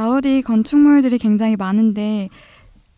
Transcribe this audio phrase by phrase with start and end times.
[0.00, 2.30] 가우디 건축물들이 굉장히 많은데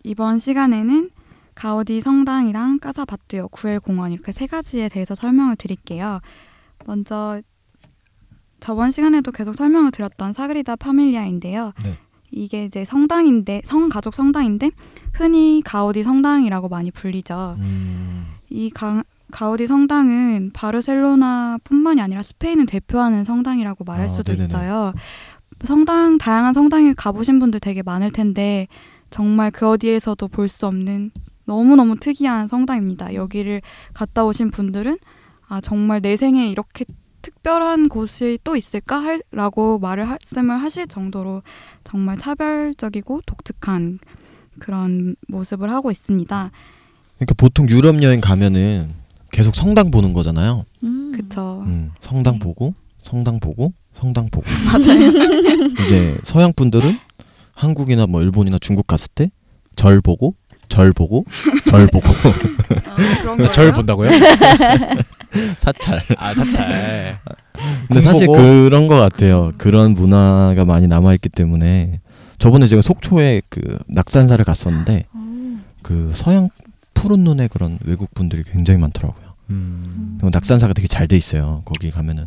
[0.04, 1.10] 이번 시간에는
[1.56, 6.20] 가우디 성당이랑 까사바뚜요 구엘 공원 이렇게 세 가지에 대해서 설명을 드릴게요.
[6.86, 7.42] 먼저
[8.60, 11.72] 저번 시간에도 계속 설명을 드렸던 사그리다 파밀리아인데요.
[11.82, 11.98] 네.
[12.30, 14.70] 이게 이제 성당인데 성가족 성당인데
[15.12, 17.56] 흔히 가우디 성당이라고 많이 불리죠.
[17.58, 24.48] 음, 이 가, 가우디 성당은 바르셀로나뿐만이 아니라 스페인을 대표하는 성당이라고 말할 아, 수도 네네네.
[24.48, 24.92] 있어요.
[25.64, 28.66] 성당 다양한 성당에 가보신 분들 되게 많을 텐데
[29.10, 31.10] 정말 그 어디에서도 볼 수 없는
[31.44, 33.14] 너무너무 특이한 성당입니다.
[33.14, 33.62] 여기를
[33.94, 34.98] 갔다 오신 분들은
[35.48, 36.84] 아 정말 내 생에 이렇게
[37.20, 41.42] 특별한 곳이 또 있을까 할, 라고 말을 말씀을 하실 정도로
[41.84, 43.98] 정말 차별적이고 독특한
[44.58, 46.50] 그런 모습을 하고 있습니다.
[47.16, 48.94] 그러니까 보통 유럽 여행 가면은
[49.30, 50.64] 계속 성당 보는 거잖아요.
[50.82, 51.12] 음.
[51.14, 51.62] 그쵸.
[51.66, 52.38] 음, 성당 네.
[52.40, 55.08] 보고 성당 보고 성당 보고 맞아요.
[55.86, 56.98] 이제 서양 분들은
[57.54, 59.30] 한국이나 뭐 일본이나 중국 갔을 때
[59.74, 60.34] 절 보고
[60.68, 61.24] 절 보고
[61.70, 63.52] 절 보고 아?
[63.52, 64.10] 절 본다고요?
[65.58, 66.02] 사찰.
[66.18, 67.18] 아 사찰.
[67.88, 68.38] 근데 사실 보고.
[68.38, 69.50] 그런 것 같아요.
[69.58, 72.00] 그런 문화가 많이 남아 있기 때문에
[72.38, 75.58] 저번에 제가 속초에 그 낙산사를 갔었는데 어.
[75.82, 76.48] 그 서양
[76.94, 79.32] 푸른 눈의 그런 외국 분들이 굉장히 많더라고요.
[79.50, 80.18] 음.
[80.22, 81.62] 낙산사가 되게 잘 돼 있어요.
[81.64, 82.26] 거기 가면은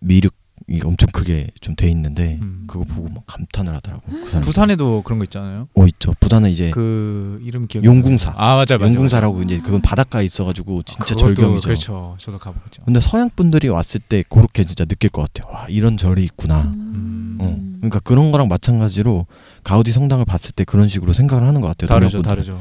[0.00, 0.34] 미륵
[0.68, 2.64] 이 엄청 크게 좀 돼 있는데 음.
[2.66, 4.02] 그거 보고 막 감탄을 하더라고.
[4.10, 4.40] 그.
[4.40, 5.68] 부산에도 그런 거 있잖아요.
[5.74, 6.14] 어 있죠.
[6.20, 7.84] 부산은 이제 그 이름 기억.
[7.84, 8.34] 용궁사.
[8.36, 8.88] 아 맞아 맞아.
[8.92, 11.60] 용궁사라고 이제 그건 바닷가에 있어가지고 진짜 그것도 절경이죠.
[11.64, 12.16] 그렇죠.
[12.18, 12.82] 저도 가보죠.
[12.84, 15.52] 근데 서양 분들이 왔을 때 그렇게 진짜 느낄 것 같아요.
[15.52, 16.62] 와 이런 절이 있구나.
[16.74, 17.38] 음.
[17.40, 17.58] 어.
[17.78, 19.26] 그러니까 그런 거랑 마찬가지로
[19.64, 21.88] 가우디 성당을 봤을 때 그런 식으로 생각을 하는 것 같아요.
[21.88, 22.22] 다르죠.
[22.22, 22.60] 다르죠.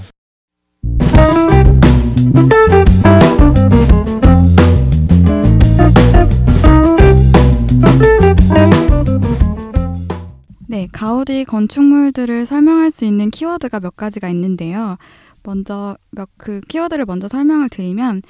[10.72, 14.98] 네, 가우디 건축물들을 설명할 수 있는 키워드가 몇 가지가 있는데요.
[15.42, 18.22] 먼저 몇 그 키워드를 먼저 설명을 드리면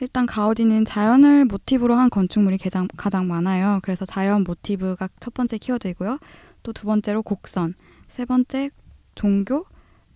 [0.00, 3.78] 일단 가우디는 자연을 모티브로 한 건축물이 가장, 가장 많아요.
[3.84, 6.18] 그래서 자연 모티브가 첫 번째 키워드이고요.
[6.64, 7.74] 또 두 번째로 곡선,
[8.08, 8.70] 세 번째
[9.14, 9.64] 종교,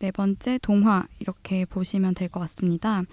[0.01, 3.05] 네 번째 동화 이렇게 보시면 될 것 같습니다.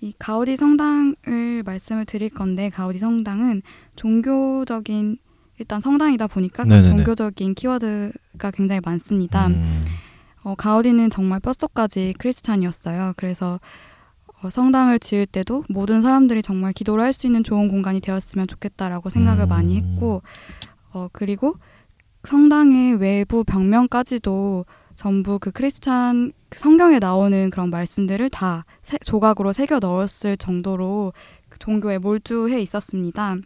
[0.00, 3.62] 이 가우디 성당을 말씀을 드릴 건데 가우디 성당은
[3.96, 5.18] 종교적인
[5.58, 6.84] 일단 성당이다 보니까 그.
[6.84, 9.46] 종교적인 키워드가 굉장히 많습니다.
[9.48, 9.84] 음.
[10.42, 13.14] 어, 가우디는 정말 뼛속까지 크리스찬이었어요.
[13.16, 13.58] 그래서
[14.42, 19.08] 어, 성당을 지을 때도 모든 사람들이 정말 기도를 할 수 있는 좋은 공간이 되었으면 좋겠다라고
[19.10, 19.48] 생각을 음.
[19.48, 20.22] 많이 했고,
[20.92, 21.54] 어, 그리고
[22.24, 30.36] 성당의 외부 벽면까지도 전부 그 크리스찬 성경에 나오는 그런 말씀들을 다 세- 조각으로 새겨 넣었을
[30.36, 31.12] 정도로
[31.48, 33.36] 그 종교에 몰두해 있었습니다.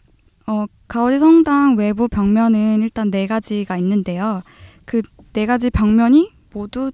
[0.51, 4.43] 어, 가우디 성당 외부 벽면은 일단 네 가지가 있는데요.
[4.85, 5.03] 그
[5.33, 6.91] 네 가지 벽면이 모두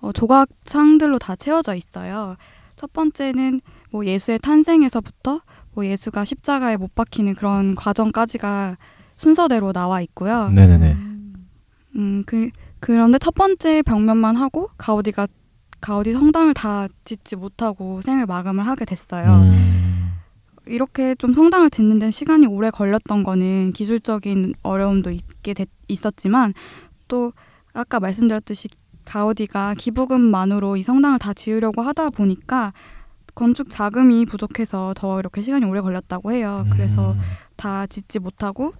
[0.00, 2.36] 어, 조각상들로 다 채워져 있어요.
[2.76, 5.42] 첫 번째는 뭐 예수의 탄생에서부터
[5.72, 8.76] 뭐 예수가 십자가에 못 박히는 그런 과정까지가
[9.16, 10.48] 순서대로 나와 있고요.
[10.48, 10.96] 네네네.
[11.96, 15.28] 음, 그, 그런데 첫 번째 벽면만 하고 가우디가
[15.80, 19.26] 가우디 성당을 다 짓지 못하고 생을 마감을 하게 됐어요.
[19.26, 19.89] 음.
[20.70, 26.54] 이렇게 좀 성당을 짓는 데 시간이 오래 걸렸던 거는 기술적인 어려움도 있게 됐, 있었지만
[27.08, 27.32] 또
[27.74, 28.68] 아까 말씀드렸듯이
[29.04, 32.72] 가우디가 기부금만으로 이 성당을 다 지으려고 하다 보니까
[33.34, 36.66] 건축 자금이 부족해서 더 이렇게 시간이 오래 걸렸다고 해요.
[36.70, 37.20] 그래서 음.
[37.56, 38.72] 다 짓지 못하고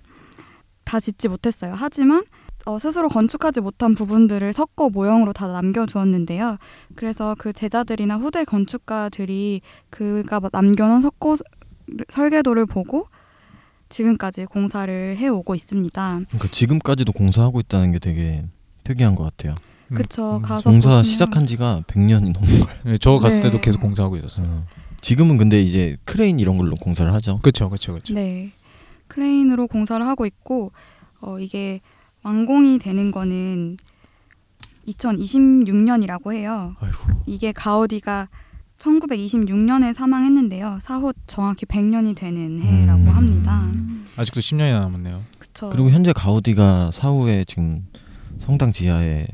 [0.85, 1.75] 다 짓지 못했어요.
[1.77, 2.25] 하지만
[2.67, 6.59] 어, 스스로 건축하지 못한 부분들을 석고 모형으로 다 남겨두었는데요.
[6.95, 11.37] 그래서 그 제자들이나 후대 건축가들이 그가 남겨놓은 석고
[12.09, 13.09] 설계도를 보고
[13.89, 16.21] 지금까지 공사를 해오고 있습니다.
[16.29, 18.45] 그러니까 지금까지도 공사하고 있다는 게 되게
[18.85, 19.55] 특이한 것 같아요.
[19.89, 20.37] 음, 그쵸.
[20.37, 20.43] 음.
[20.43, 22.81] 가서 공사 보시면 시작한 지가 100년이 넘은 거예요.
[22.85, 23.49] 네, 저 갔을 네.
[23.51, 24.47] 때도 계속 공사하고 있었어요.
[24.47, 24.67] 어.
[25.01, 27.39] 지금은 근데 이제 크레인 이런 걸로 공사를 하죠.
[27.41, 28.15] 그렇죠, 그렇죠, 그렇죠.
[28.15, 28.53] 네.
[29.09, 30.73] 크레인으로 공사를 하고 있고
[31.21, 31.81] 어, 이게
[32.23, 33.77] 완공이 되는 거는
[34.87, 36.75] 2026년이라고 해요.
[36.81, 36.97] 아이고.
[37.27, 38.29] 이게 가우디가
[38.81, 40.79] 1926년에 사망했는데요.
[40.83, 43.09] 사후 정확히 100년이 되는 해라고 음.
[43.09, 43.63] 합니다.
[44.17, 45.21] 아직도 10년이나 남았네요.
[45.39, 45.71] 그쵸.
[45.71, 47.87] 그리고 현재 가우디가 사후에 지금
[48.39, 49.27] 성당 지하에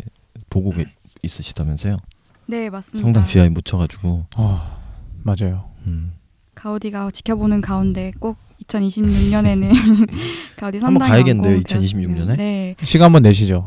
[0.51, 0.87] 보고 계-
[1.23, 1.99] 있으시다면서요?
[2.47, 3.05] 네, 맞습니다.
[3.05, 4.27] 성당 지하에 묻혀가지고.
[4.37, 4.79] 아
[5.23, 5.71] 맞아요.
[5.87, 6.13] 음.
[6.55, 9.71] 가우디가 지켜보는 가운데 꼭 2026년에는
[10.57, 11.83] 가우디 한번 가야겠네요, 완공되었으면.
[11.85, 12.37] 2026 년에?
[12.37, 12.75] 네.
[12.83, 13.67] 시간 한번 내시죠.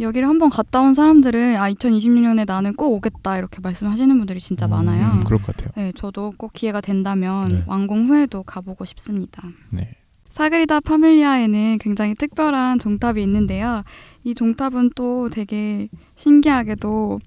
[0.00, 4.70] 여기를 한번 갔다 온 사람들은 아 2026년에 나는 꼭 오겠다 이렇게 말씀하시는 분들이 진짜 음,
[4.70, 5.12] 많아요.
[5.18, 5.70] 음, 그럴 것 같아요.
[5.76, 7.62] 네, 저도 꼭 기회가 된다면 네.
[7.66, 9.42] 완공 후에도 가보고 싶습니다.
[9.70, 9.94] 네.
[10.30, 13.82] 사그리다 파밀리아에는 굉장히 특별한 종탑이 있는데요.
[14.24, 17.18] 이 종탑은 또 되게 신기하게도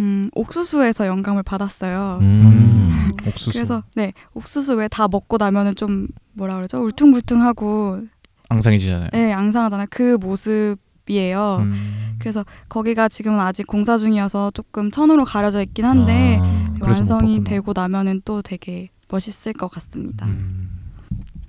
[0.00, 2.18] 음, 옥수수에서 영감을 받았어요.
[2.20, 3.10] 음.
[3.28, 3.52] 옥수수.
[3.52, 8.00] 그래서 네 옥수수 왜 다 먹고 나면은 좀 뭐라 그러죠 울퉁불퉁하고
[8.48, 9.10] 앙상해지잖아요.
[9.12, 9.86] 네 앙상하잖아요.
[9.90, 10.76] 그 모습
[11.08, 11.58] 이에요.
[11.62, 12.16] 음.
[12.18, 17.42] 그래서 거기가 지금은 아직 공사 중이어서 조금 천으로 가려져 있긴 한데 아, 완성이.
[17.44, 20.26] 되고 나면은 또 되게 멋있을 것 같습니다.
[20.26, 20.70] 음.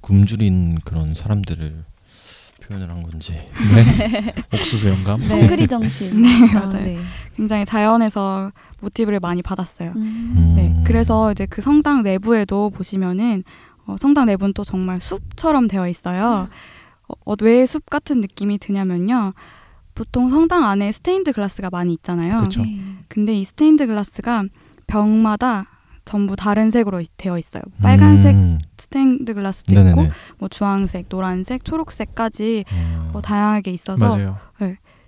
[0.02, 1.86] 굶주린 그런 사람들을
[2.64, 3.34] 표현을 한 건지.
[3.34, 4.34] 네.
[4.54, 5.22] 옥수수 영감.
[5.22, 5.28] 네.
[5.28, 6.22] 헝그리 정신.
[6.22, 6.84] 네, 아, 맞아요.
[6.84, 6.98] 네.
[7.36, 9.92] 굉장히 자연에서 모티브를 많이 받았어요.
[9.96, 10.34] 음.
[10.38, 10.54] 음.
[10.56, 13.44] 네, 그래서 이제 그 성당 내부에도 보시면은
[13.86, 16.48] 어, 성당 내부는 또 정말 숲처럼 되어 있어요.
[16.50, 16.54] 어,
[17.26, 19.34] 어, 왜 숲 같은 느낌이 드냐면요.
[19.96, 22.42] 보통 성당 안에 스테인드 글라스가 많이 있잖아요.
[22.42, 22.64] 그쵸.
[22.64, 22.80] 네.
[23.08, 24.44] 근데 이 스테인드 글라스가
[24.88, 25.66] 벽마다
[26.06, 27.62] 전부 다른 색으로 이- 되어 있어요.
[27.82, 28.60] 빨간색 음.
[28.78, 30.10] 스테인드 글라스도 있고, 네네네.
[30.40, 33.12] 뭐 주황색, 노란색, 초록색까지 어.
[33.14, 34.38] 어, 다양하게 있어서 맞아요.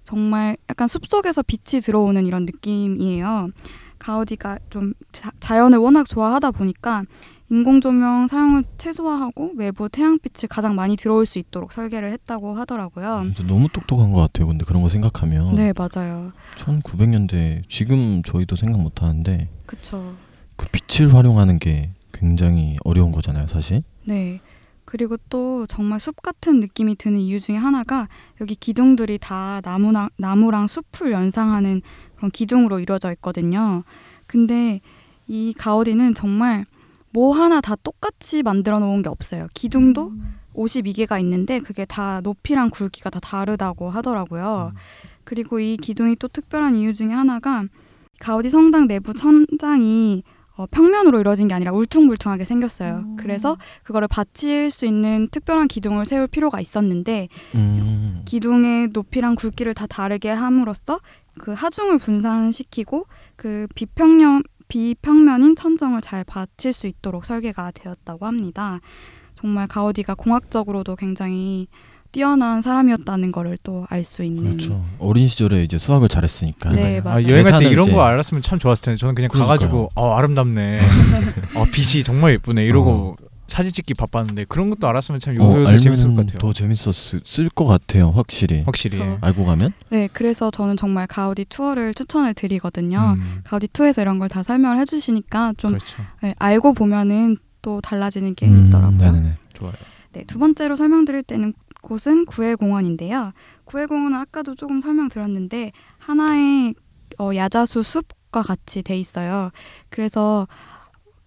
[0.04, 3.50] 정말 약간 숲속에서 빛이 들어오는 이런 느낌이에요.
[3.98, 7.04] 가우디가 좀 자, 자연을 워낙 좋아하다 보니까
[7.52, 13.22] 인공 조명 사용을 최소화하고 외부 태양빛을 가장 많이 들어올 수 있도록 설계를 했다고 하더라고요.
[13.34, 14.48] 진짜 너무 똑똑한 것 같아요.
[14.48, 16.32] 근데 그런 거 생각하면 네, 맞아요.
[16.58, 20.16] 1900년대 지금 저희도 생각 못 하는데 그쵸.
[20.56, 23.84] 그 빛을 활용하는 게 굉장히 어려운 거잖아요, 사실.
[24.06, 24.42] 네.
[24.86, 28.08] 그리고 또 정말 숲 같은 느낌이 드는 이유 중에 하나가
[28.40, 31.82] 여기 기둥들이 다 나무나, 나무랑 숲을 연상하는
[32.16, 33.84] 그런 기둥으로 이루어져 있거든요.
[34.28, 34.82] 근데
[35.28, 36.66] 이 가우디는 정말
[37.16, 39.48] 뭐 하나 다 똑같이 만들어 놓은 게 없어요.
[39.54, 40.36] 기둥도 음.
[40.54, 44.74] 52개가 있는데 그게 다 높이랑 굵기가 다 다르다고 하더라고요.
[44.74, 44.78] 음.
[45.24, 47.64] 그리고 이 기둥이 또 특별한 이유 중에 하나가
[48.20, 50.24] 가우디 성당 내부 천장이
[50.58, 52.96] 어, 평면으로 이루어진 게 아니라 울퉁불퉁하게 생겼어요.
[52.96, 53.16] 음.
[53.18, 58.24] 그래서 그거를 받칠 수 있는 특별한 기둥을 세울 필요가 있었는데 음.
[58.26, 61.00] 기둥의 높이랑 굵기를 다 다르게 함으로써
[61.40, 63.06] 그 하중을 분산시키고
[63.38, 68.80] 그 비평면 비평면인 천정을 잘 받칠 수 있도록 설계가 되었다고 합니다.
[69.34, 71.68] 정말 가우디가 공학적으로도 굉장히
[72.12, 74.86] 뛰어난 사람이었다는 거를 또 알 수 있는 그렇죠.
[75.00, 76.70] 어린 시절에 이제 수학을 잘했으니까.
[76.72, 77.28] 네, 아, 맞아요.
[77.28, 79.58] 여행할 때 이런 이제- 거 알았으면 참 좋았을 텐데 저는 그냥 그러니까요.
[79.60, 80.80] 가가지고 어 아름답네.
[81.56, 83.18] 어 빛이 정말 예쁘네 이러고
[83.56, 86.40] 사진 찍기 바빴는데 그런 것도 알았으면 참 어, 요소요소 재밌을 것 같아요.
[86.40, 88.64] 더 재밌었을 것 같아요, 확실히.
[88.64, 88.98] 확실히.
[89.00, 89.18] 그쵸.
[89.22, 89.72] 알고 가면?
[89.92, 93.16] 네, 그래서 저는 정말 가우디 투어를 추천을 드리거든요.
[93.18, 96.04] 음, 가우디 투어에서 이런 걸 다 설명을 해주시니까 좀 그렇죠.
[96.22, 98.98] 네, 알고 보면은 또 달라지는 게 음, 있더라고요.
[98.98, 99.36] 네네네.
[99.54, 99.74] 좋아요.
[100.12, 103.32] 네, 두 번째로 설명드릴 때는 곳은 구해공원인데요.
[103.64, 106.74] 구해공원은 아까도 조금 설명드렸는데 하나의
[107.20, 109.52] 어, 야자수 숲과 같이 돼 있어요.
[109.90, 110.46] 그래서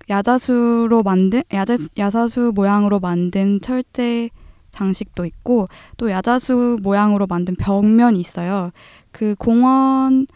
[0.08, 4.30] 야자수로 만든 야자, 야자수 모양으로 만든 철제
[4.70, 8.70] 장식도 있고 또 야자수 모양으로 만든 벽면이 있어요.
[9.10, 10.26] 그 공원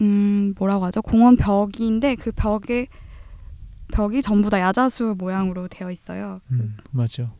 [0.00, 1.02] 음 뭐라고 하죠?
[1.02, 2.86] 공원 벽인데 그 벽에
[3.92, 6.40] 벽이 전부 다 야자수 모양으로 되어 있어요.
[6.50, 7.30] 음, 맞죠.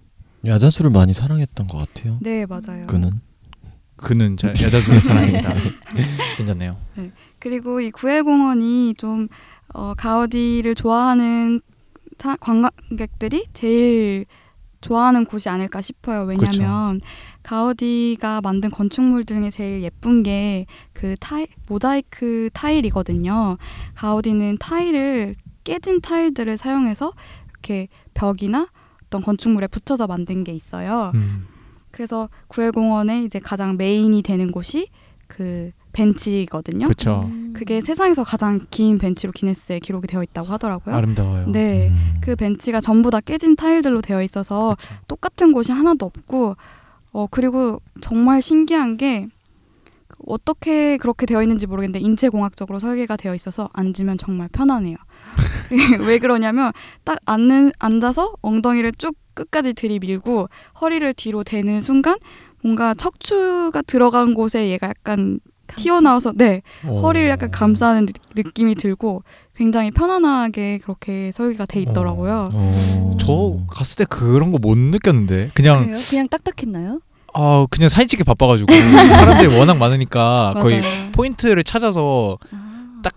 [0.45, 2.19] 야자수를 많이 사랑했던 것 같아요.
[2.21, 2.87] 네, 맞아요.
[2.87, 3.11] 그는.
[3.97, 5.55] 그는 자, 야자수의 사랑입니다.
[6.37, 6.77] 괜찮네요.
[7.39, 9.29] 그리고 이 구해공원이 좀
[9.75, 11.61] 어, 가우디를 좋아하는
[12.19, 14.27] 사- 관광객들이 제일
[14.81, 16.23] 좋아하는 곳이 아닐까 싶어요.
[16.25, 17.01] 왜냐하면
[17.43, 23.57] 가우디가 만든 건축물 중에 제일 예쁜 게 그 타일 모자이크 타일이거든요.
[23.95, 27.13] 가우디는 타일을 깨진 타일들을 사용해서
[27.51, 28.69] 이렇게 벽이나
[29.07, 31.11] 어떤 건축물에 붙여서 만든 게 있어요.
[31.15, 31.47] 음,
[31.91, 34.89] 그래서 구해공원의 이제 가장 메인이 되는 곳이
[35.27, 36.87] 그 벤치거든요.
[36.87, 37.23] 그렇죠.
[37.27, 37.53] 음.
[37.55, 40.95] 그게 세상에서 가장 긴 벤치로 기네스에 기록이 되어 있다고 하더라고요.
[40.95, 41.47] 아름다워요.
[41.49, 41.89] 네.
[41.89, 42.15] 음.
[42.21, 44.95] 그 벤치가 전부 다 깨진 타일들로 되어 있어서 그쵸.
[45.09, 46.57] 똑같은 곳이 하나도 없고
[47.13, 49.29] 어 그리고 정말 신기한 게
[50.27, 54.97] 어떻게 그렇게 되어 있는지 모르겠는데 인체 공학적으로 설계가 되어 있어서 앉으면 정말 편안해요.
[56.01, 56.73] 왜 그러냐면
[57.05, 60.49] 딱 앉는 앉아서 엉덩이를 쭉 끝까지 들이밀고
[60.81, 62.19] 허리를 뒤로 대는 순간
[62.63, 65.41] 뭔가 척추가 들어간 곳에 얘가 약간
[65.77, 67.01] 튀어나와서 네 오.
[67.01, 69.23] 허리를 약간 감싸는 느- 느낌이 들고
[69.57, 72.49] 굉장히 편안하게 그렇게 설계가 돼 있더라고요.
[72.53, 73.17] 어.
[73.21, 75.99] 저 갔을 때 그런 거 못 느꼈는데 그냥 그래요?
[76.09, 77.01] 그냥 딱딱했나요?
[77.35, 80.83] 아 그냥 사진 찍기 바빠가지고 사람들이 워낙 많으니까 거의.
[81.13, 83.01] 포인트를 찾아서 아.
[83.03, 83.15] 딱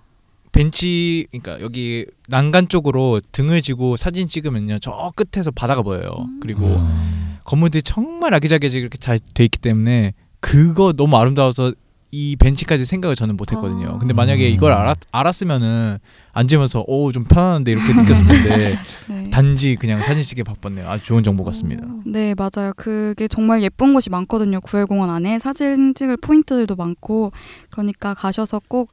[0.52, 6.10] 벤치 그러니까 여기 난간 쪽으로 등을 지고 사진 찍으면요 저 끝에서 바다가 보여요.
[6.20, 6.40] 음.
[6.42, 7.38] 그리고 음.
[7.44, 11.74] 건물들이 정말 아기자기하게 이렇게 잘 돼 있기 때문에 그거 너무 아름다워서
[12.18, 13.96] 이 벤치까지 생각을 저는 못했거든요.
[13.96, 13.98] 아.
[13.98, 15.98] 근데 만약에 이걸 알았, 알았으면은
[16.32, 18.78] 앉으면서 오 좀 편안한데 이렇게 느꼈을 텐데
[19.10, 19.30] 네.
[19.32, 20.90] 단지 그냥 사진 찍게 바빴네요.
[20.90, 21.86] 아주 좋은 정보 같습니다.
[22.06, 22.72] 네, 맞아요.
[22.78, 24.62] 그게 정말 예쁜 곳이 많거든요.
[24.62, 27.34] 구엘공원 안에 사진 찍을 포인트들도 많고
[27.70, 28.92] 그러니까 가셔서 꼭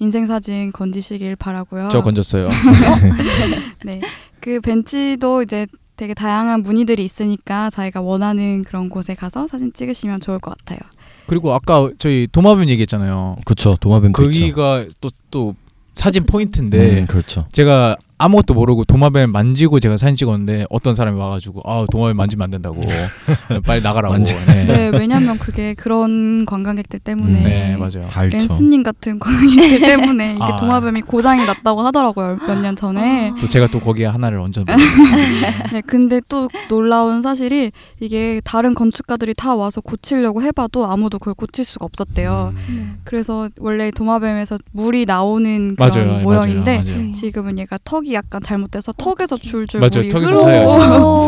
[0.00, 1.88] 인생 사진 건지시길 바라고요.
[1.92, 2.48] 저 건졌어요.
[3.84, 4.00] 네.
[4.40, 5.66] 그 벤치도 이제
[5.96, 10.80] 되게 다양한 무늬들이 있으니까 자기가 원하는 그런 곳에 가서 사진 찍으시면 좋을 것 같아요.
[11.26, 13.36] 그리고 아까 저희 도마뱀 얘기했잖아요.
[13.80, 14.32] 도마뱀도 있죠.
[14.40, 15.54] 거기가 또 또
[15.94, 16.24] 사진.
[16.24, 17.46] 포인트인데 음, 그렇죠.
[17.52, 22.50] 제가 아무것도 모르고 도마뱀 만지고 제가 사진 찍었는데 어떤 사람이 와가지고 아 도마뱀 만지면 안
[22.50, 22.80] 된다고
[23.66, 24.14] 빨리 나가라고.
[24.14, 24.64] 만지- 네.
[24.66, 27.42] 네, 왜냐면 그게 그런 관광객들 때문에 음.
[27.44, 28.08] 네, 맞아요.
[28.30, 30.56] 랜스님 같은 관광객들 때문에 이게 아.
[30.56, 32.38] 도마뱀이 고장이 났다고 하더라고요.
[32.46, 33.30] 몇 년 전에.
[33.30, 33.34] 아.
[33.40, 34.64] 또 제가 또 거기에 하나를 얹어.
[35.72, 41.64] 네, 근데 또 놀라운 사실이 이게 다른 건축가들이 다 와서 고치려고 해봐도 아무도 그걸 고칠
[41.64, 42.54] 수가 없었대요.
[42.68, 42.98] 음.
[43.04, 47.02] 그래서 원래 도마뱀에서 물이 나오는 그런 맞아요, 모양인데 맞아요, 맞아요.
[47.06, 47.12] 네.
[47.12, 50.70] 지금은 얘가 턱이 약간 잘못돼서 턱에서 줄줄 맞아요, 물이 턱에서 흘러오고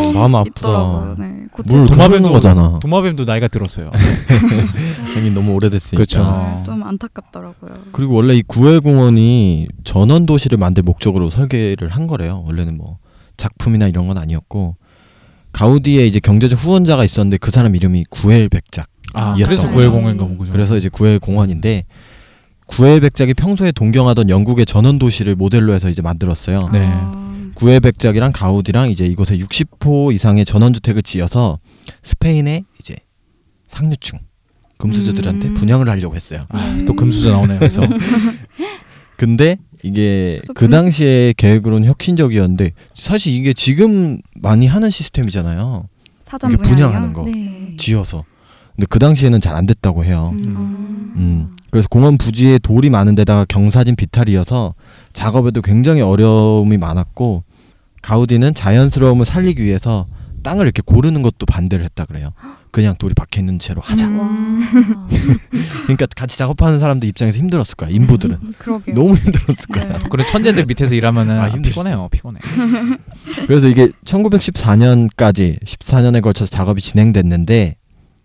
[0.08, 0.12] 어.
[0.12, 0.58] 마음 아프다.
[0.58, 1.16] 있더라고요.
[1.18, 2.78] 네, 물수 도마뱀 거잖아.
[2.80, 3.90] 도마뱀도 나이가 들었어요.
[5.14, 5.96] 형이 너무 오래됐으니까.
[5.96, 6.22] 그쵸.
[6.22, 7.70] 네, 좀 안타깝더라고요.
[7.92, 12.44] 그리고 원래 이 구엘공원이 전원 도시를 만들 목적으로 설계를 한 거래요.
[12.46, 12.98] 원래는 뭐
[13.38, 14.76] 작품이나 이런 건 아니었고
[15.52, 18.86] 가우디의 이제 경제적 후원자가 있었는데 그 사람 이름이 구엘 백작.
[19.14, 19.66] 아, 아, 그래서.
[19.70, 20.52] 구엘공원인가 보죠.
[20.52, 21.84] 그래서 이제 구엘 공원인데
[22.66, 26.68] 구엘백작이 평소에 동경하던 영국의 전원 도시를 모델로 해서 이제 만들었어요.
[26.72, 26.80] 네.
[26.90, 31.58] 아, 구엘백작이랑 가우디랑 이제 이곳에 60호 이상의 전원주택을 지어서
[32.02, 32.96] 스페인의 이제
[33.68, 34.18] 상류층
[34.78, 35.54] 금수저들한테 음.
[35.54, 36.44] 분양을 하려고 했어요.
[36.50, 36.84] 아, 네.
[36.84, 37.58] 또 금수저 나오네요.
[37.58, 37.82] 그래서
[39.16, 45.88] 근데 이게 그 분- 당시에 계획으로는 혁신적이었는데 사실 이게 지금 많이 하는 시스템이잖아요.
[46.22, 46.50] 사전?
[46.50, 47.24] 분양하는 거.
[47.24, 47.74] 네.
[47.78, 48.24] 지어서.
[48.74, 50.32] 근데 그 당시에는 잘 안 됐다고 해요.
[50.34, 51.12] 음.
[51.16, 51.55] 음.
[51.70, 54.74] 그래서 공원 부지에 돌이 많은 데다가 경사진 비탈이어서
[55.12, 57.44] 작업에도 굉장히 어려움이 많았고
[58.02, 60.06] 가우디는 자연스러움을 살리기 위해서
[60.42, 62.30] 땅을 이렇게 고르는 것도 반대를 했다 그래요.
[62.70, 64.06] 그냥 돌이 박혀 있는 채로 하자.
[64.06, 64.18] 음.
[64.20, 65.08] 와.
[65.84, 67.90] 그러니까 같이 작업하는 사람들 입장에서 힘들었을 거야.
[67.90, 68.94] 인부들은 그러게요.
[68.94, 69.98] 너무 힘들었을 거야.
[69.98, 70.08] 네.
[70.08, 71.70] 그런 천재들 밑에서 일하면은 아, 아, 힘들지.
[71.70, 72.08] 피곤해요.
[72.12, 72.38] 피곤해.
[73.48, 77.76] 그래서 이게 1914년까지 14년에 걸쳐서 작업이 진행됐는데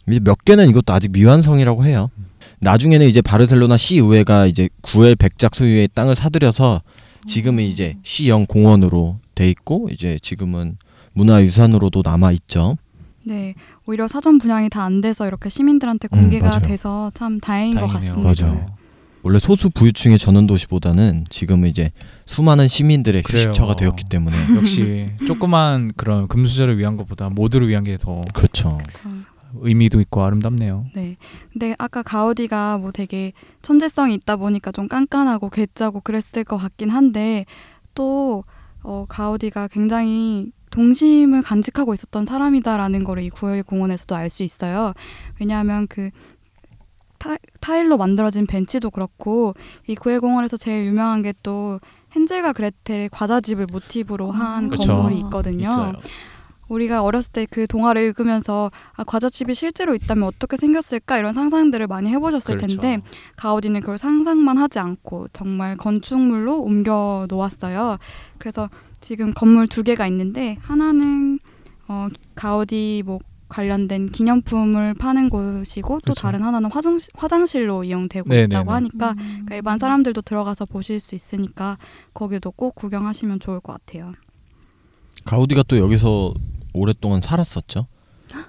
[0.07, 2.11] 이제 몇 개는 이것도 아직 미완성이라고 해요.
[2.61, 6.81] 나중에는 이제 바르셀로나 시 의회가 이제 구엘 백작 소유의 땅을 사들여서
[7.25, 10.77] 지금은 이제 시영 공원으로 돼 있고 이제 지금은
[11.13, 12.77] 문화유산으로도 남아 있죠.
[13.23, 13.53] 네,
[13.85, 16.61] 오히려 사전 분양이 다 안 돼서 이렇게 시민들한테 음, 공개가 맞아요.
[16.61, 18.13] 돼서 참 다행인 것 다행이네요.
[18.23, 18.45] 같습니다.
[18.47, 18.75] 맞아요.
[19.23, 21.91] 원래 소수 부유층의 전원 도시보다는 지금은 이제
[22.25, 23.49] 수많은 시민들의 그래요.
[23.49, 28.79] 휴식처가 되었기 때문에 역시 조그만 그런 금수저를 위한 것보다 모두를 위한 게 더 그렇죠.
[28.93, 30.85] 참, 의미도 있고 아름답네요.
[30.95, 31.17] 네.
[31.51, 37.45] 근데 아까 가우디가 뭐 되게 천재성이 있다 보니까 좀 깐깐하고 괴짜고 그랬을 것 같긴 한데
[37.95, 38.43] 또
[38.83, 44.93] 어, 가우디가 굉장히 동심을 간직하고 있었던 사람이다라는 거를 이 구엘 공원에서도 알 수 있어요.
[45.39, 46.09] 왜냐하면 그
[47.19, 49.53] 타, 타일로 만들어진 벤치도 그렇고
[49.87, 51.79] 이 구엘 공원에서 제일 유명한 게 또
[52.15, 54.87] 헨젤과 그레텔 과자집을 모티브로 한 그쵸.
[54.87, 55.67] 건물이 있거든요.
[55.67, 55.93] 있어요.
[56.71, 62.09] 우리가 어렸을 때 그 동화를 읽으면서 아, 과자집이 실제로 있다면 어떻게 생겼을까 이런 상상들을 많이
[62.09, 62.79] 해보셨을 그렇죠.
[62.79, 63.03] 텐데
[63.35, 67.97] 가우디는 그걸 상상만 하지 않고 정말 건축물로 옮겨 놓았어요.
[68.37, 68.69] 그래서
[69.01, 71.39] 지금 건물 두 개가 있는데 하나는
[71.87, 76.21] 어, 가우디 뭐 관련된 기념품을 파는 곳이고 또 그렇죠.
[76.21, 78.71] 다른 하나는 화장, 화장 실로 이용되고 네, 있다고 네, 네.
[78.71, 79.17] 하니까 음.
[79.17, 81.77] 그러니까 일반 사람들도 들어가서 보실 수 있으니까
[82.13, 84.13] 거기도 꼭 구경하시면 좋을 것 같아요.
[85.25, 86.33] 가우디가 또 여기서
[86.73, 87.87] 오랫동안 살았었죠.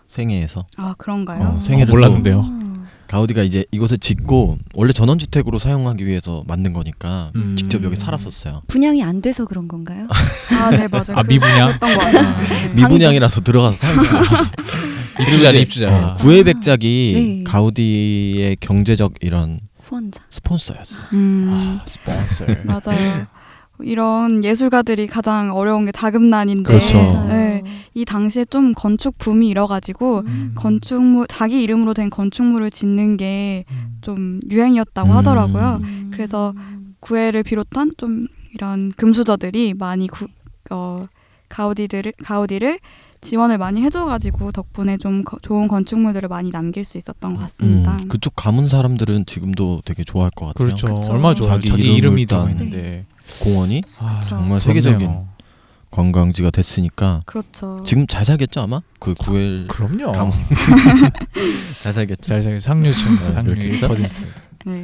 [0.09, 0.65] 생애에서.
[0.77, 1.57] 아 그런가요?
[1.57, 2.43] 어, 생애를 어, 몰랐는데요.
[2.47, 2.63] 아.
[3.09, 7.55] 가우디가 이제 이곳을 짓고 원래 전원주택으로 사용하기 위해서 만든 거니까 음.
[7.57, 8.63] 직접 여기 살았었어요.
[8.69, 10.07] 분양이 안 돼서 그런 건가요?
[10.59, 11.17] 아, 네, 맞아요.
[11.17, 11.69] 아, 그- 미분양?
[11.79, 12.39] 같아요.
[12.41, 12.75] 네.
[12.75, 13.97] 미분양이라서 들어가서 산
[15.17, 15.89] 그리고 이제, 입주자.
[16.13, 17.51] 어, 구엘백작이 네.
[17.51, 20.23] 가우디의 경제적 이런 후원자.
[20.31, 21.03] 스폰서였어요.
[21.13, 22.47] 음, 아, 스폰서.
[22.65, 23.27] 맞아요.
[23.85, 26.99] 이런 예술가들이 가장 어려운 게 자금난인데 그렇죠.
[27.29, 27.63] 네,
[27.95, 30.53] 이 당시에 좀 건축 붐이 일어가지고 음.
[30.55, 33.65] 건축물 자기 이름으로 된 건축물을 짓는 게
[34.03, 35.17] 좀 유행이었다고 음.
[35.17, 35.79] 하더라고요.
[35.85, 36.11] 음.
[36.13, 36.53] 그래서
[36.99, 40.27] 구애를 비롯한 좀 이런 금수저들이 많이 구,
[40.73, 41.07] 어,
[41.49, 42.81] 가우디들을 가우디를
[43.21, 47.97] 지원을 많이 해줘가지고 덕분에 좀 거- 좋은 건축물들을 많이 남길 수 있었던 것 같습니다.
[48.03, 50.67] 음, 그쪽 가문 사람들은 지금도 되게 좋아할 것 같아요.
[50.67, 50.93] 그렇죠.
[50.93, 51.13] 그쵸.
[51.13, 51.53] 얼마나 좋아요.
[51.53, 53.07] 자기 자기, 이름이 들어 있는데.
[53.43, 54.21] 공원이 아.
[54.21, 54.61] 정말.
[54.61, 55.33] 세계적인
[55.91, 57.83] 관광지가 됐으니까 그렇죠.
[57.85, 60.13] 지금 잘 살겠죠 아마 그 구엘 그럼요.
[61.83, 62.23] 잘 살겠죠.
[62.23, 63.89] 잘살 상류층 네, 상류 그렇겠죠?
[63.89, 64.11] 1%.
[64.65, 64.83] 네,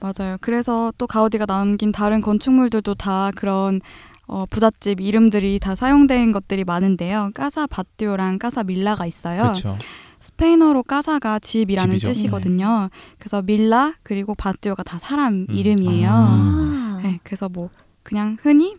[0.00, 0.36] 맞아요.
[0.40, 3.80] 그래서 또 가우디가 남긴 다른 건축물들도 다 그런
[4.26, 7.30] 어, 부잣집 이름들이 다 사용된 것들이 많은데요.
[7.34, 9.40] 까사 바띠오랑 까사 밀라가 있어요.
[9.42, 9.76] 그렇죠.
[10.20, 12.08] 스페인어로 까사가 집이라는 집이죠.
[12.08, 12.90] 뜻이거든요.
[13.18, 15.46] 그래서 밀라 그리고 바띠오가 다 사람 음.
[15.50, 16.10] 이름이에요.
[16.12, 16.89] 아.
[17.02, 17.70] 네, 그래서 뭐
[18.02, 18.76] 그냥 흔히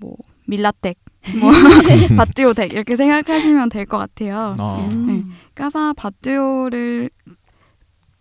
[0.00, 0.98] 뭐 밀라댁,
[1.40, 1.50] 뭐
[2.16, 4.54] 바띠오댁 이렇게 생각하시면 될 것 같아요.
[4.58, 4.88] 어.
[4.90, 5.06] 음.
[5.06, 5.24] 네.
[5.54, 7.10] 까사 바띠오를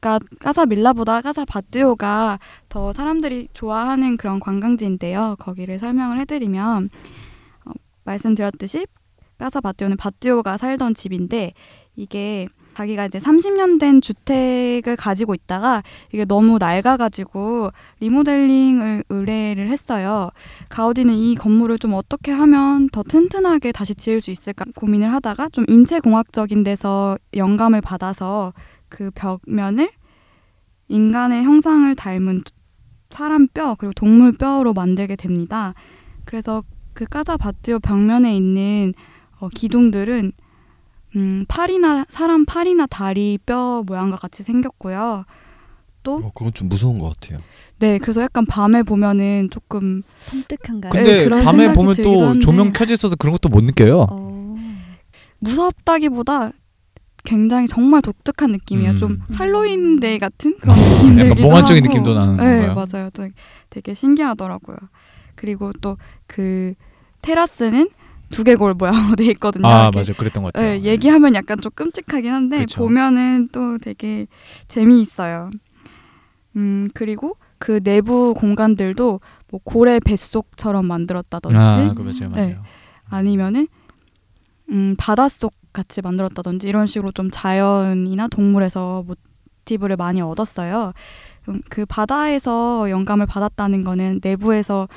[0.02, 2.40] 가 까사 밀라보다 까사 바띠오가
[2.70, 5.36] 더 사람들이 좋아하는 그런 관광지인데요.
[5.40, 6.90] 거기를 설명을 해드리면
[7.66, 7.72] 어,
[8.04, 8.86] 말씀드렸듯이
[9.38, 11.54] 까사 바띠오는 바띠오가 살던 집인데
[11.96, 15.82] 이게 자기가 이제 30년 된 주택을 가지고 있다가
[16.14, 20.30] 이게 너무 낡아가지고 리모델링을 의뢰를 했어요.
[20.70, 25.66] 가우디는 이 건물을 좀 어떻게 하면 더 튼튼하게 다시 지을 수 있을까 고민을 하다가 좀
[25.68, 28.54] 인체공학적인 데서 영감을 받아서
[28.90, 29.90] 그 벽면을
[30.88, 32.44] 인간의 형상을 닮은
[33.10, 35.74] 사람 뼈 그리고 동물 뼈로 만들게 됩니다.
[36.26, 38.94] 그래서 그 까사 바티오 벽면에 있는
[39.40, 40.32] 어, 기둥들은
[41.16, 45.26] 음, 팔이나 사람 팔이나 다리 뼈 모양과 같이 생겼고요.
[46.04, 47.40] 또 어, 그건 좀 무서운 것 같아요.
[47.80, 50.94] 네, 그래서 약간 밤에 보면은 조금 섬뜩한가요?
[50.94, 52.40] 네, 근데 그런 밤에 보면 또 한데.
[52.40, 54.06] 조명 켜져 있어서 그런 것도 못 느껴요.
[54.10, 54.56] 어.
[55.40, 56.52] 무섭다기보다
[57.24, 58.92] 굉장히 정말 독특한 느낌이에요.
[58.92, 58.98] 음.
[58.98, 61.94] 좀 할로윈데이 같은 그런 느낌 약간 몽환적인 하고.
[61.94, 62.88] 느낌도 나는 네, 건가요?
[62.92, 63.10] 맞아요.
[63.12, 63.28] 또
[63.70, 64.78] 되게 신기하더라고요.
[65.36, 66.74] 그리고 또 그
[67.22, 67.90] 테라스는
[68.30, 69.68] 두개골 모양으로 돼 있거든요.
[69.68, 70.72] 아 이렇게 맞아 그랬던 것 같아요.
[70.72, 72.82] 네, 얘기하면 약간 좀 끔찍하긴 한데 그쵸.
[72.82, 74.28] 보면은 또 되게
[74.68, 75.52] 재미있어요.
[76.56, 79.20] 음 그리고 그 내부 공간들도
[79.50, 82.48] 뭐 고래 뱃속처럼 만들었다든지 아, 그 맞아요, 맞아요.
[82.48, 82.58] 네.
[83.10, 83.68] 아니면은
[84.70, 90.94] 음 바닷속 같이 만들었다든지 이런 식으로 좀 자연이나 동물에서 모티브를 많이 얻었어요.
[91.50, 94.88] 음, 그 바다에서 영감을 받았다는 거는 내부에서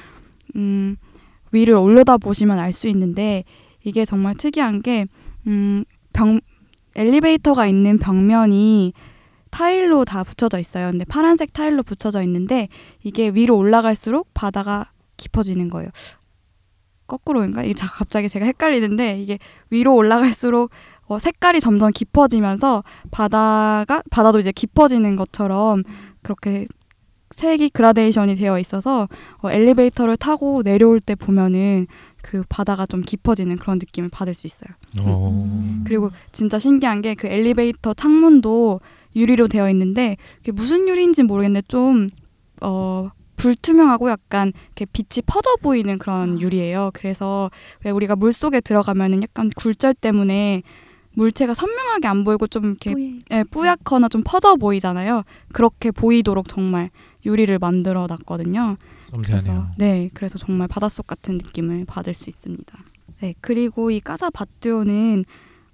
[0.57, 0.97] 음
[1.53, 3.45] 위를 올려다 보시면 알 수 있는데
[3.85, 5.07] 이게 정말 특이한 게
[5.47, 6.41] 음, 병
[6.97, 8.93] 엘리베이터가 있는 벽면이
[9.51, 10.91] 타일로 다 붙여져 있어요.
[10.91, 12.69] 근데 파란색 타일로 붙여져 있는데
[13.03, 15.91] 이게 위로 올라갈수록 바다가 깊어지는 거예요.
[17.07, 17.65] 거꾸로인가?
[17.65, 19.39] 이게 자, 갑자기 제가 헷갈리는데 이게
[19.71, 20.71] 위로 올라갈수록
[21.07, 25.83] 어, 색깔이 점점 깊어지면서 바다가 바다도 이제 깊어지는 것처럼
[26.23, 26.67] 그렇게
[27.35, 29.09] 색이 그라데이션이 되어 있어서
[29.43, 31.87] 어, 엘리베이터를 타고 내려올 때 보면은
[32.23, 34.71] 그 바다가 좀 깊어지는 그런 느낌을 받을 수 있어요.
[35.01, 35.31] 어.
[35.31, 35.85] 음.
[35.87, 38.81] 그리고 진짜 신기한 게 그 엘리베이터 창문도
[39.17, 42.07] 유리로 되어 있는데 그게 무슨 유리인지 모르겠는데 좀
[42.61, 46.91] 어, 불투명하고 약간 이렇게 빛이 퍼져 보이는 그런 유리예요.
[46.93, 47.51] 그래서
[47.85, 50.63] 왜 우리가 물 속에 들어가면은 약간 굴절 때문에
[51.15, 52.95] 물체가 선명하게 안 보이고 좀 이렇게.
[53.33, 55.23] 예, 뿌옇거나 좀 퍼져 보이잖아요.
[55.53, 56.91] 그렇게 보이도록 정말
[57.25, 58.77] 유리를 만들어 놨거든요.
[59.11, 59.53] 섬세하네요.
[59.53, 62.79] 그래서 네, 그래서 정말 바닷속 같은 느낌을 받을 수 있습니다.
[63.21, 65.25] 네, 그리고 이 까사 바띠오는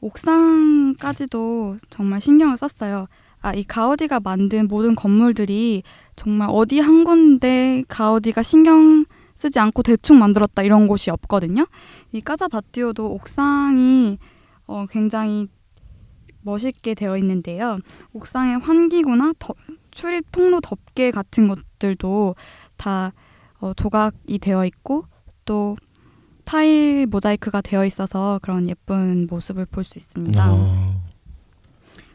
[0.00, 3.06] 옥상까지도 정말 신경을 썼어요.
[3.40, 5.82] 아, 이 가우디가 만든 모든 건물들이
[6.16, 9.04] 정말 어디 한 군데 가우디가 신경
[9.36, 11.66] 쓰지 않고 대충 만들었다 이런 곳이 없거든요.
[12.12, 14.18] 이 까사 바띠오도 옥상이
[14.66, 15.48] 어, 굉장히
[16.42, 17.78] 멋있게 되어 있는데요.
[18.12, 19.54] 옥상의 환기구나 더-
[19.96, 22.34] 출입 통로 덮개 같은 것들도
[22.76, 23.12] 다
[23.60, 25.06] 어, 조각이 되어 있고
[25.46, 25.76] 또
[26.44, 30.44] 타일 모자이크가 되어 있어서 그런 예쁜 모습을 볼 수 있습니다.
[30.44, 30.94] 아.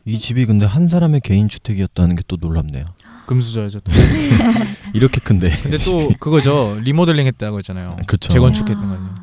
[0.05, 2.85] 이 집이 근데 한 사람의 개인 주택이었다는 게 또 놀랍네요.
[3.27, 3.79] 금수저죠.
[3.81, 3.91] 또.
[4.93, 5.49] 이렇게 큰데.
[5.61, 6.77] 근데 또 그거죠.
[6.81, 7.97] 리모델링 했다고 했잖아요.
[8.07, 8.29] 그렇죠.
[8.29, 8.87] 재건축했던 아.
[8.97, 9.15] 거요.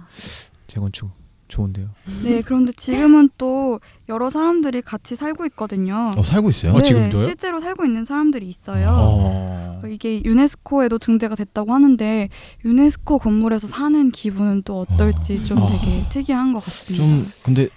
[0.67, 1.11] 재건축
[1.49, 1.89] 좋은데요.
[2.25, 6.13] 네, 그런데 지금은 또 여러 사람들이 같이 살고 있거든요.
[6.17, 6.75] 어, 살고 있어요?
[6.75, 7.23] 어, 지금도요?
[7.23, 8.89] 실제로 살고 있는 사람들이 있어요.
[8.91, 9.83] 어.
[9.91, 12.29] 이게 유네스코에도 등재가 됐다고 하는데
[12.65, 15.67] 유네스코 건물에서 사는 기분은 또 어떨지 좀 어.
[15.67, 17.05] 되게 특이한 것 같습니다.
[17.05, 17.69] 좀 근데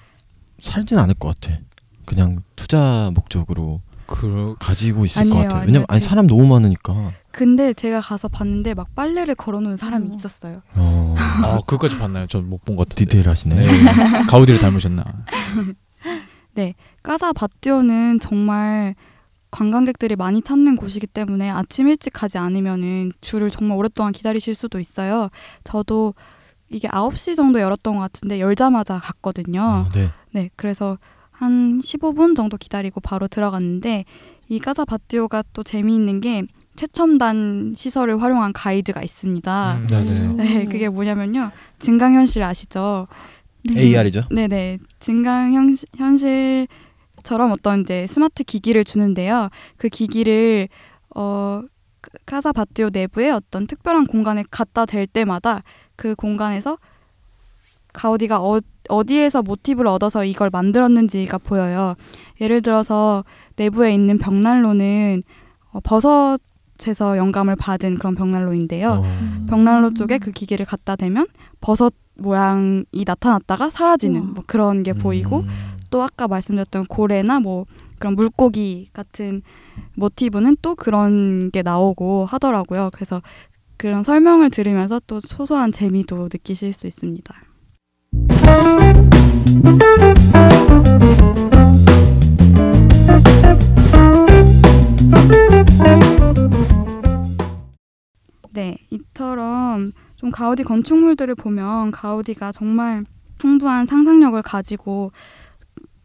[0.62, 1.58] 살진 않을 것 같아.
[2.06, 5.56] 그냥 투자 목적으로 그 가지고 있을 아니에요, 것 같아.
[5.58, 5.68] 아니에요.
[5.68, 7.12] 왜냐면 아니 되게- 사람 너무 많으니까.
[7.32, 10.18] 근데 제가 가서 봤는데 막 빨래를 걸어놓은 사람이 어.
[10.18, 10.62] 있었어요.
[10.76, 12.28] 어, 아, 그거까지 봤나요?
[12.28, 13.06] 전 못 본 것 같은데.
[13.06, 13.56] 디테일하시네.
[13.56, 13.68] 네.
[14.28, 15.04] 가우디를 닮으셨나?
[17.04, 18.94] 까사 바띠오는 정말
[19.50, 25.30] 관광객들이 많이 찾는 곳이기 때문에 아침 일찍 가지 않으면은 줄을 정말 오랫동안 기다리실 수도 있어요.
[25.64, 26.14] 저도
[26.70, 29.62] 이게 9시 정도 열었던 것 같은데 열자마자 갔거든요.
[29.62, 30.10] 어, 네.
[30.32, 30.98] 네, 그래서
[31.42, 34.06] 한 15분 정도 기다리고 바로 들어갔는데
[34.48, 36.44] 이 까사 바띠오가 또 재미있는 게
[36.76, 39.78] 최첨단 시설을 활용한 가이드가 있습니다.
[39.78, 39.88] 음.
[39.90, 40.34] 맞아요.
[40.34, 41.50] 네, 그게 뭐냐면요.
[41.80, 43.08] 증강현실 아시죠?
[43.76, 44.22] AR이죠.
[44.30, 44.78] 네네.
[45.00, 46.70] 증강현실처럼
[47.52, 49.50] 어떤 이제 스마트 기기를 주는데요.
[49.78, 50.70] 그 기기를
[51.16, 51.64] 어
[52.28, 55.64] 카사 바티오 내부의 어떤 특별한 공간에 갖다 댈 때마다
[55.96, 56.78] 그 공간에서
[57.94, 61.96] 가우디가 어, 어디에서 모티브를 얻어서 이걸 만들었는지가 보여요.
[62.40, 63.24] 예를 들어서
[63.56, 65.24] 내부에 있는 벽난로는
[65.72, 69.04] 어, 버섯에서 영감을 받은 그런 벽난로인데요.
[69.04, 69.46] 어.
[69.48, 71.28] 벽난로 쪽에 그 기계를 갖다 대면
[71.60, 74.32] 버섯 모양이 나타났다가 사라지는 우와.
[74.34, 75.48] 뭐 그런 게 보이고 음.
[75.90, 77.66] 또 아까 말씀드렸던 고래나 뭐
[78.00, 79.42] 그런 물고기 같은
[79.96, 82.90] 모티브는 또 그런 게 나오고 하더라고요.
[82.94, 83.22] 그래서
[83.78, 87.34] 그런 설명을 들으면서 또 소소한 재미도 느끼실 수 있습니다.
[98.54, 103.06] 네, 이처럼 좀 가우디 건축물들을 보면 가우디가 정말
[103.38, 105.12] 풍부한 상상력을 가지고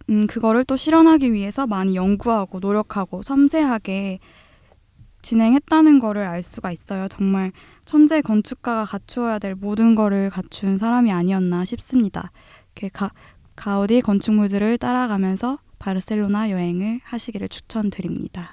[0.09, 4.21] 음, 그거를 또 실현하기 위해서 많이 연구하고 노력하고 섬세하게
[5.23, 7.09] 진행했다는 거를 알 수가 있어요.
[7.09, 7.51] 정말
[7.87, 12.33] 천재 건축가가 갖추어야 될 모든 거를 갖춘 사람이 아니었나 싶습니다.
[12.75, 13.11] 이렇게 가,
[13.55, 18.51] 가우디 건축물들을 따라가면서 바르셀로나 여행을 하시기를 추천드립니다.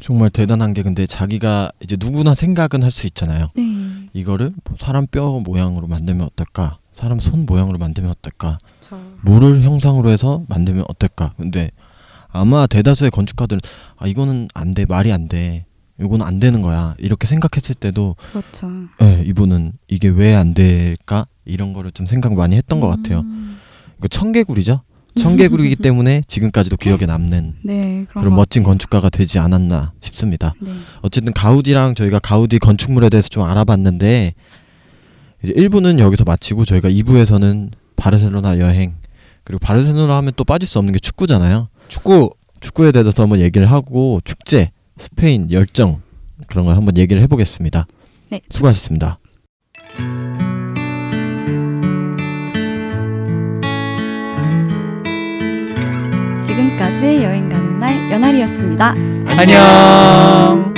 [0.00, 3.50] 정말 대단한 게 근데 자기가 이제 누구나 생각은 할 수 있잖아요.
[3.54, 4.08] 네.
[4.14, 6.78] 이거를 뭐 사람 뼈 모양으로 만들면 어떨까?
[6.92, 8.58] 사람 손 모양으로 만들면 어떨까?
[8.80, 9.00] 그렇죠.
[9.20, 11.34] 물을 형상으로 해서 만들면 어떨까?
[11.36, 11.70] 근데
[12.28, 13.60] 아마 대다수의 건축가들은
[13.98, 14.86] 아 이거는 안 돼.
[14.86, 15.66] 말이 안 돼.
[16.00, 16.94] 이거는 안 되는 거야.
[16.98, 18.70] 이렇게 생각했을 때도 그렇죠.
[19.02, 21.26] 예, 이분은 이게 왜 안 될까?
[21.44, 23.20] 이런 거를 좀 생각 많이 했던 것 같아요.
[23.20, 23.58] 음.
[23.98, 24.82] 이거 청개구리죠?
[25.16, 30.54] 청개구리이기 때문에 지금까지도 기억에 남는 네, 그런 그런 것 멋진 건축가가 되지 않았나 싶습니다.
[30.60, 30.72] 네.
[31.02, 34.32] 어쨌든 가우디랑 저희가 가우디 건축물에 대해서 좀 알아봤는데
[35.44, 38.94] 이제 1부는 여기서 마치고 저희가 2부에서는 바르셀로나 여행
[39.44, 41.68] 그리고 바르셀로나 하면 또 빠질 수 없는 게 축구잖아요.
[41.88, 46.02] 축구 축구에 대해서 한번 얘기를 하고 축제, 스페인 열정
[46.46, 47.86] 그런 걸 한번 얘기를 해보겠습니다.
[48.30, 49.18] 네, 수고하셨습니다.
[56.44, 58.94] 지금까지 여행 가는 날 연알이었습니다.
[59.38, 60.71] 안녕.